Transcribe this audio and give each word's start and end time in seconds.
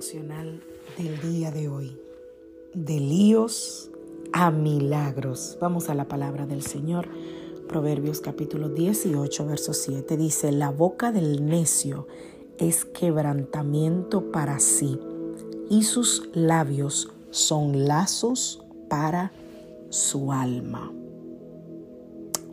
Del 0.00 1.20
día 1.20 1.50
de 1.50 1.68
hoy. 1.68 2.00
De 2.72 2.98
líos 2.98 3.90
a 4.32 4.50
milagros. 4.50 5.58
Vamos 5.60 5.90
a 5.90 5.94
la 5.94 6.08
palabra 6.08 6.46
del 6.46 6.62
Señor. 6.62 7.06
Proverbios 7.68 8.20
capítulo 8.20 8.70
18, 8.70 9.46
verso 9.46 9.74
7 9.74 10.16
dice, 10.16 10.52
la 10.52 10.70
boca 10.70 11.12
del 11.12 11.44
necio 11.44 12.06
es 12.56 12.86
quebrantamiento 12.86 14.32
para 14.32 14.58
sí 14.58 14.98
y 15.68 15.82
sus 15.82 16.30
labios 16.32 17.12
son 17.28 17.86
lazos 17.86 18.64
para 18.88 19.32
su 19.90 20.32
alma. 20.32 20.90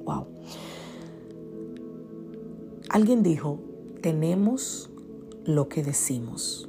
Wow. 0.03 0.27
Alguien 2.89 3.23
dijo, 3.23 3.61
tenemos 4.01 4.89
lo 5.45 5.69
que 5.69 5.81
decimos 5.81 6.67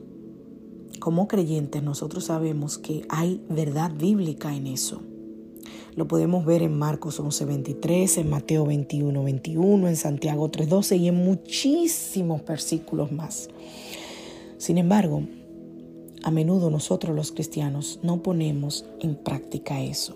como 1.09 1.27
creyentes 1.27 1.83
nosotros 1.83 2.25
sabemos 2.25 2.77
que 2.77 3.07
hay 3.09 3.43
verdad 3.49 3.91
bíblica 3.99 4.55
en 4.55 4.67
eso. 4.67 5.01
Lo 5.97 6.07
podemos 6.07 6.45
ver 6.45 6.61
en 6.61 6.79
Marcos 6.79 7.19
11:23, 7.19 8.19
en 8.19 8.29
Mateo 8.29 8.67
21:21, 8.67 9.89
en 9.89 9.97
Santiago 9.97 10.51
3:12 10.51 10.99
y 10.99 11.09
en 11.09 11.15
muchísimos 11.15 12.45
versículos 12.45 13.11
más. 13.11 13.49
Sin 14.59 14.77
embargo, 14.77 15.23
a 16.25 16.31
menudo 16.31 16.69
nosotros 16.69 17.17
los 17.17 17.33
cristianos 17.33 18.01
no 18.03 18.23
ponemos 18.23 18.85
en 19.01 19.15
práctica 19.15 19.81
eso. 19.81 20.15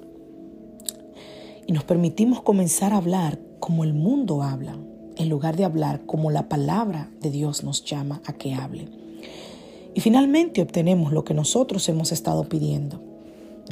Y 1.67 1.73
nos 1.73 1.85
permitimos 1.85 2.43
comenzar 2.43 2.93
a 2.93 2.99
hablar 2.99 3.41
como 3.61 3.85
el 3.85 3.95
mundo 3.95 4.43
habla, 4.43 4.77
en 5.17 5.31
lugar 5.31 5.57
de 5.57 5.65
hablar 5.65 6.05
como 6.05 6.31
la 6.31 6.51
palabra 6.51 7.11
de 7.23 7.31
Dios 7.31 7.65
nos 7.65 7.83
llama 7.83 8.21
a 8.27 8.35
que 8.35 8.53
hable. 8.53 9.02
Y 9.95 10.01
finalmente 10.01 10.63
obtenemos 10.63 11.13
lo 11.13 11.25
que 11.25 11.35
nosotros 11.35 11.89
hemos 11.89 12.13
estado 12.13 12.49
pidiendo, 12.49 13.01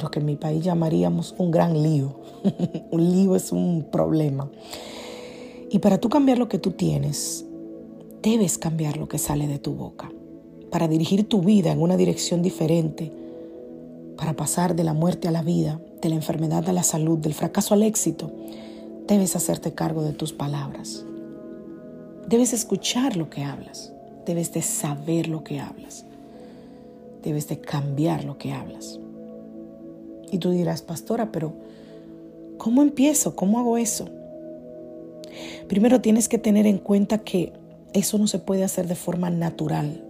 lo 0.01 0.11
que 0.11 0.19
en 0.19 0.25
mi 0.25 0.35
país 0.35 0.63
llamaríamos 0.63 1.33
un 1.37 1.51
gran 1.51 1.81
lío. 1.81 2.19
un 2.91 3.11
lío 3.11 3.35
es 3.35 3.51
un 3.51 3.87
problema. 3.91 4.49
Y 5.71 5.79
para 5.79 5.97
tú 5.99 6.09
cambiar 6.09 6.37
lo 6.37 6.47
que 6.47 6.59
tú 6.59 6.71
tienes, 6.71 7.45
debes 8.21 8.57
cambiar 8.57 8.97
lo 8.97 9.07
que 9.07 9.17
sale 9.17 9.47
de 9.47 9.57
tu 9.57 9.73
boca. 9.73 10.11
Para 10.69 10.87
dirigir 10.87 11.27
tu 11.27 11.41
vida 11.41 11.71
en 11.71 11.81
una 11.81 11.97
dirección 11.97 12.41
diferente, 12.41 13.11
para 14.15 14.35
pasar 14.35 14.75
de 14.75 14.83
la 14.83 14.93
muerte 14.93 15.27
a 15.27 15.31
la 15.31 15.41
vida, 15.41 15.81
de 16.01 16.09
la 16.09 16.15
enfermedad 16.15 16.69
a 16.69 16.73
la 16.73 16.83
salud, 16.83 17.17
del 17.17 17.33
fracaso 17.33 17.73
al 17.73 17.83
éxito, 17.83 18.31
debes 19.07 19.35
hacerte 19.35 19.73
cargo 19.73 20.03
de 20.03 20.13
tus 20.13 20.33
palabras. 20.33 21.03
Debes 22.27 22.53
escuchar 22.53 23.17
lo 23.17 23.29
que 23.29 23.43
hablas. 23.43 23.91
Debes 24.25 24.53
de 24.53 24.61
saber 24.61 25.27
lo 25.27 25.43
que 25.43 25.59
hablas 25.59 26.05
debes 27.23 27.47
de 27.47 27.59
cambiar 27.59 28.23
lo 28.23 28.37
que 28.37 28.51
hablas. 28.51 28.99
Y 30.31 30.37
tú 30.37 30.51
dirás, 30.51 30.81
pastora, 30.81 31.31
pero 31.31 31.53
¿cómo 32.57 32.81
empiezo? 32.81 33.35
¿Cómo 33.35 33.59
hago 33.59 33.77
eso? 33.77 34.07
Primero 35.67 36.01
tienes 36.01 36.29
que 36.29 36.37
tener 36.37 36.65
en 36.65 36.77
cuenta 36.77 37.19
que 37.19 37.53
eso 37.93 38.17
no 38.17 38.27
se 38.27 38.39
puede 38.39 38.63
hacer 38.63 38.87
de 38.87 38.95
forma 38.95 39.29
natural. 39.29 40.03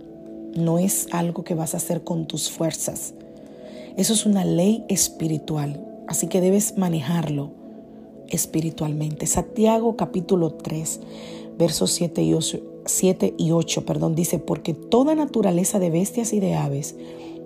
No 0.55 0.79
es 0.79 1.07
algo 1.11 1.43
que 1.43 1.55
vas 1.55 1.73
a 1.73 1.77
hacer 1.77 2.03
con 2.03 2.27
tus 2.27 2.51
fuerzas. 2.51 3.13
Eso 3.97 4.13
es 4.13 4.25
una 4.25 4.45
ley 4.45 4.85
espiritual. 4.89 5.85
Así 6.07 6.27
que 6.27 6.41
debes 6.41 6.77
manejarlo 6.77 7.51
espiritualmente. 8.29 9.27
Santiago 9.27 9.95
capítulo 9.97 10.53
3, 10.53 10.99
versos 11.61 11.91
7 11.91 12.21
y 12.23 12.33
8 12.33 12.71
7 12.85 13.35
y 13.37 13.51
8, 13.51 13.85
perdón, 13.85 14.15
dice, 14.15 14.39
porque 14.39 14.73
toda 14.73 15.15
naturaleza 15.15 15.79
de 15.79 15.89
bestias 15.89 16.33
y 16.33 16.39
de 16.39 16.55
aves 16.55 16.95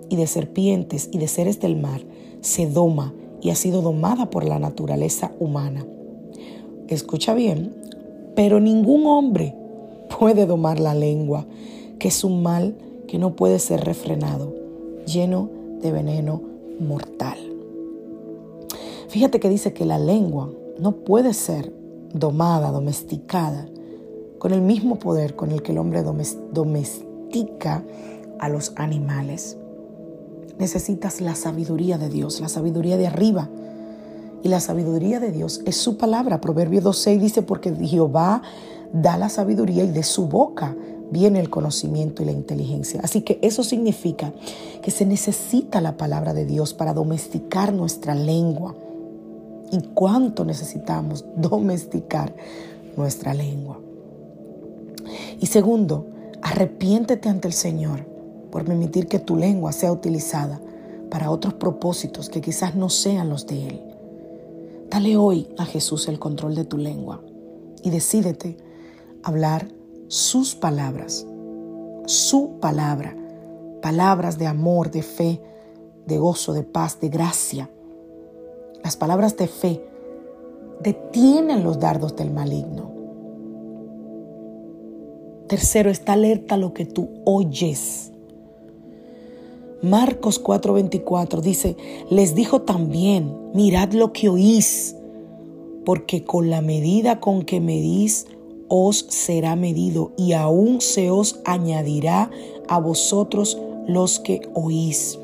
y 0.08 0.16
de 0.16 0.26
serpientes 0.26 1.08
y 1.12 1.18
de 1.18 1.28
seres 1.28 1.60
del 1.60 1.76
mar 1.76 2.02
se 2.40 2.66
doma 2.66 3.14
y 3.42 3.50
ha 3.50 3.54
sido 3.54 3.82
domada 3.82 4.30
por 4.30 4.44
la 4.44 4.58
naturaleza 4.58 5.32
humana. 5.38 5.86
Escucha 6.88 7.34
bien, 7.34 7.74
pero 8.34 8.60
ningún 8.60 9.06
hombre 9.06 9.54
puede 10.18 10.46
domar 10.46 10.80
la 10.80 10.94
lengua, 10.94 11.46
que 11.98 12.08
es 12.08 12.24
un 12.24 12.42
mal 12.42 12.76
que 13.06 13.18
no 13.18 13.36
puede 13.36 13.58
ser 13.58 13.84
refrenado, 13.84 14.54
lleno 15.06 15.50
de 15.82 15.92
veneno 15.92 16.40
mortal. 16.80 17.38
Fíjate 19.08 19.38
que 19.38 19.48
dice 19.48 19.72
que 19.72 19.84
la 19.84 19.98
lengua 19.98 20.50
no 20.78 20.92
puede 20.92 21.34
ser 21.34 21.72
domada, 22.12 22.70
domesticada, 22.70 23.68
con 24.38 24.52
el 24.52 24.62
mismo 24.62 24.98
poder 24.98 25.34
con 25.34 25.50
el 25.50 25.62
que 25.62 25.72
el 25.72 25.78
hombre 25.78 26.02
domestica 26.02 27.82
a 28.38 28.48
los 28.48 28.72
animales. 28.76 29.56
Necesitas 30.58 31.20
la 31.20 31.34
sabiduría 31.34 31.98
de 31.98 32.08
Dios, 32.08 32.40
la 32.40 32.48
sabiduría 32.48 32.96
de 32.96 33.06
arriba. 33.06 33.48
Y 34.42 34.48
la 34.48 34.60
sabiduría 34.60 35.20
de 35.20 35.32
Dios 35.32 35.60
es 35.66 35.76
su 35.76 35.96
palabra. 35.96 36.40
Proverbio 36.40 36.80
2.6 36.80 37.18
dice, 37.18 37.42
porque 37.42 37.74
Jehová 37.74 38.42
da 38.92 39.16
la 39.16 39.28
sabiduría 39.28 39.84
y 39.84 39.90
de 39.90 40.02
su 40.02 40.28
boca 40.28 40.76
viene 41.10 41.40
el 41.40 41.50
conocimiento 41.50 42.22
y 42.22 42.26
la 42.26 42.32
inteligencia. 42.32 43.00
Así 43.02 43.22
que 43.22 43.38
eso 43.42 43.64
significa 43.64 44.32
que 44.82 44.90
se 44.90 45.04
necesita 45.04 45.80
la 45.80 45.96
palabra 45.96 46.32
de 46.34 46.44
Dios 46.44 46.74
para 46.74 46.94
domesticar 46.94 47.72
nuestra 47.72 48.14
lengua. 48.14 48.74
¿Y 49.72 49.80
cuánto 49.94 50.44
necesitamos 50.44 51.24
domesticar 51.36 52.34
nuestra 52.96 53.34
lengua? 53.34 53.80
Y 55.40 55.46
segundo, 55.46 56.06
arrepiéntete 56.42 57.28
ante 57.28 57.48
el 57.48 57.54
Señor 57.54 58.06
por 58.50 58.64
permitir 58.64 59.06
que 59.06 59.18
tu 59.18 59.36
lengua 59.36 59.72
sea 59.72 59.92
utilizada 59.92 60.60
para 61.10 61.30
otros 61.30 61.54
propósitos 61.54 62.28
que 62.28 62.40
quizás 62.40 62.74
no 62.74 62.88
sean 62.88 63.28
los 63.28 63.46
de 63.46 63.68
Él. 63.68 63.82
Dale 64.90 65.16
hoy 65.16 65.48
a 65.58 65.64
Jesús 65.64 66.08
el 66.08 66.18
control 66.18 66.54
de 66.54 66.64
tu 66.64 66.78
lengua 66.78 67.20
y 67.82 67.90
decídete 67.90 68.56
hablar 69.22 69.68
sus 70.08 70.54
palabras, 70.54 71.26
su 72.06 72.58
palabra, 72.60 73.16
palabras 73.82 74.38
de 74.38 74.46
amor, 74.46 74.90
de 74.90 75.02
fe, 75.02 75.42
de 76.06 76.18
gozo, 76.18 76.52
de 76.52 76.62
paz, 76.62 77.00
de 77.00 77.08
gracia. 77.08 77.68
Las 78.82 78.96
palabras 78.96 79.36
de 79.36 79.48
fe 79.48 79.84
detienen 80.80 81.64
los 81.64 81.80
dardos 81.80 82.14
del 82.14 82.30
maligno. 82.30 82.95
Tercero, 85.48 85.90
está 85.90 86.14
alerta 86.14 86.56
lo 86.56 86.74
que 86.74 86.84
tú 86.84 87.08
oyes. 87.24 88.10
Marcos 89.80 90.42
4:24 90.42 91.40
dice, 91.40 91.76
les 92.10 92.34
dijo 92.34 92.62
también, 92.62 93.32
mirad 93.54 93.92
lo 93.92 94.12
que 94.12 94.28
oís, 94.28 94.96
porque 95.84 96.24
con 96.24 96.50
la 96.50 96.62
medida 96.62 97.20
con 97.20 97.42
que 97.42 97.60
medís, 97.60 98.26
os 98.68 99.06
será 99.08 99.54
medido 99.54 100.10
y 100.16 100.32
aún 100.32 100.80
se 100.80 101.12
os 101.12 101.38
añadirá 101.44 102.30
a 102.66 102.80
vosotros 102.80 103.56
los 103.86 104.18
que 104.18 104.48
oís. 104.54 105.16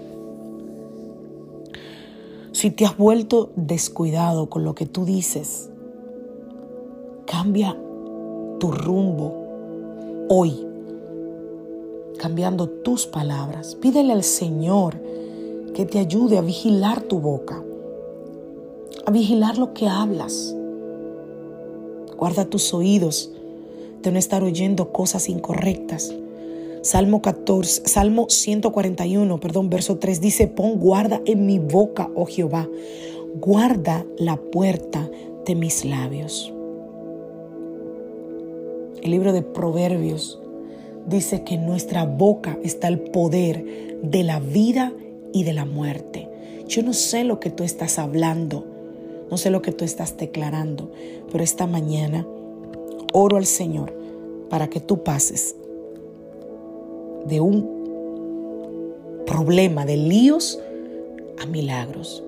Si 2.53 2.71
te 2.71 2.85
has 2.85 2.97
vuelto 2.97 3.51
descuidado 3.57 4.49
con 4.49 4.63
lo 4.63 4.77
que 4.77 4.87
tú 4.87 5.05
dices, 5.05 5.71
cambia 7.27 7.77
tu 8.61 8.71
rumbo 8.71 9.42
hoy, 10.29 10.67
cambiando 12.19 12.69
tus 12.69 13.07
palabras. 13.07 13.75
Pídele 13.75 14.13
al 14.13 14.23
Señor 14.23 15.01
que 15.75 15.87
te 15.87 15.99
ayude 15.99 16.39
a 16.39 16.43
vigilar 16.43 17.03
tu 17.03 17.19
boca, 17.19 17.63
a 19.05 19.11
vigilar 19.11 19.59
lo 19.59 19.75
que 19.75 19.89
hablas. 19.89 20.55
Guarda 22.17 22.45
tus 22.45 22.73
oídos 22.73 23.33
de 24.03 24.13
no 24.13 24.19
estar 24.19 24.43
oyendo 24.45 24.93
cosas 24.93 25.29
incorrectas. 25.29 26.15
Salmo 26.83 27.23
14, 27.23 27.83
Salmo 27.87 28.27
141, 28.29 29.39
perdón, 29.39 29.71
verso 29.71 29.99
3 29.99 30.21
dice, 30.21 30.49
"Pon 30.49 30.79
guarda 30.79 31.21
en 31.25 31.47
mi 31.47 31.59
boca, 31.59 32.11
oh 32.15 32.27
Jehová, 32.27 32.69
guarda 33.41 34.05
la 34.19 34.37
puerta 34.37 35.09
de 35.47 35.55
mis 35.55 35.85
labios." 35.85 36.53
El 39.03 39.11
libro 39.11 39.33
de 39.33 39.43
Proverbios 39.43 40.41
dice 41.09 41.43
que 41.43 41.55
en 41.55 41.67
nuestra 41.67 42.05
boca 42.05 42.57
está 42.63 42.87
el 42.87 43.01
poder 43.01 43.99
de 44.01 44.23
la 44.23 44.39
vida 44.39 44.93
y 45.33 45.43
de 45.43 45.53
la 45.53 45.65
muerte. 45.65 46.29
Yo 46.69 46.85
no 46.85 46.93
sé 46.93 47.25
lo 47.25 47.41
que 47.41 47.51
tú 47.51 47.65
estás 47.65 47.99
hablando, 47.99 48.65
no 49.29 49.37
sé 49.39 49.51
lo 49.51 49.61
que 49.61 49.73
tú 49.73 49.85
estás 49.85 50.17
declarando, 50.17 50.93
pero 51.33 51.43
esta 51.43 51.67
mañana 51.67 52.25
oro 53.13 53.39
al 53.39 53.47
Señor 53.47 53.93
para 54.49 54.71
que 54.71 54.79
tú 54.79 55.03
pases 55.03 55.57
de 57.27 57.41
un 57.41 59.25
problema 59.27 59.85
de 59.85 59.97
líos 59.97 60.61
a 61.43 61.47
milagros. 61.47 62.23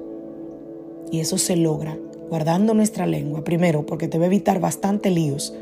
Y 1.12 1.21
eso 1.21 1.38
se 1.38 1.55
logra 1.55 1.97
guardando 2.29 2.75
nuestra 2.75 3.06
lengua, 3.06 3.44
primero 3.44 3.87
porque 3.87 4.09
te 4.09 4.19
va 4.19 4.25
a 4.25 4.26
evitar 4.26 4.59
bastante 4.59 5.11
líos, 5.11 5.55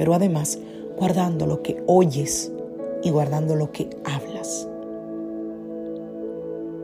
pero 0.00 0.14
además 0.14 0.58
guardando 0.96 1.44
lo 1.44 1.62
que 1.62 1.76
oyes 1.86 2.50
y 3.02 3.10
guardando 3.10 3.54
lo 3.54 3.70
que 3.70 3.90
hablas. 4.02 4.66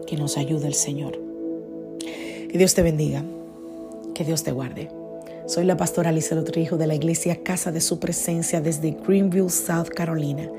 Que 0.07 0.19
nos 0.19 0.37
ayude 0.37 0.67
el 0.67 0.75
Señor. 0.75 1.19
Que 1.99 2.59
Dios 2.59 2.75
te 2.75 2.83
bendiga, 2.83 3.25
que 4.15 4.23
Dios 4.23 4.43
te 4.43 4.53
guarde. 4.53 4.91
Soy 5.47 5.65
la 5.65 5.79
pastora 5.79 6.11
Alicia 6.11 6.45
Trijo 6.45 6.77
de 6.77 6.87
la 6.87 6.95
iglesia 6.95 7.43
Casa 7.43 7.73
de 7.73 7.81
Su 7.81 7.99
Presencia 8.01 8.61
desde 8.61 8.91
Greenville, 8.91 9.49
South 9.49 9.89
Carolina, 9.89 10.51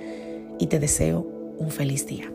y 0.58 0.66
te 0.66 0.80
deseo 0.80 1.28
un 1.60 1.70
feliz 1.70 2.08
día. 2.08 2.32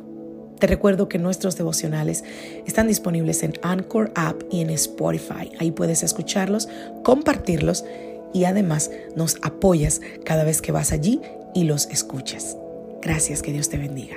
Te 0.60 0.68
recuerdo 0.68 1.08
que 1.08 1.18
nuestros 1.18 1.56
devocionales 1.56 2.22
están 2.64 2.86
disponibles 2.86 3.42
en 3.42 3.54
Anchor 3.62 4.12
App 4.14 4.40
y 4.52 4.60
en 4.60 4.70
Spotify. 4.70 5.50
Ahí 5.58 5.72
puedes 5.72 6.04
escucharlos, 6.04 6.68
compartirlos 7.02 7.84
y 8.32 8.44
además 8.44 8.90
nos 9.16 9.36
apoyas 9.42 10.00
cada 10.24 10.44
vez 10.44 10.62
que 10.62 10.72
vas 10.72 10.92
allí 10.92 11.20
y 11.54 11.64
los 11.64 11.86
escuchas. 11.86 12.56
Gracias, 13.00 13.42
que 13.42 13.52
Dios 13.52 13.68
te 13.68 13.78
bendiga. 13.78 14.16